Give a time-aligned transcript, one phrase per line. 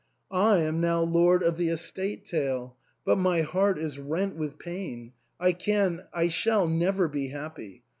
[0.31, 5.13] I am now lord of the estate tail, but my heart is rent with pain—
[5.39, 7.83] I can— I shall never be happy.